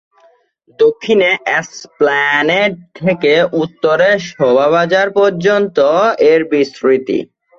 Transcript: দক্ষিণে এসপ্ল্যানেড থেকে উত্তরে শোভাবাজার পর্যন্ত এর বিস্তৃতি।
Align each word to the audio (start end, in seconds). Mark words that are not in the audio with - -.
দক্ষিণে 0.79 1.29
এসপ্ল্যানেড 1.57 2.71
থেকে 2.99 3.31
উত্তরে 3.61 4.09
শোভাবাজার 4.29 5.07
পর্যন্ত 5.17 5.77
এর 6.31 6.41
বিস্তৃতি। 6.51 7.19